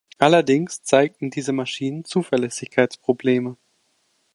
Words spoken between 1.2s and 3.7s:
diese Maschinen Zuverlässigkeitsprobleme.